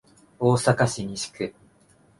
[0.39, 1.53] 大阪市西区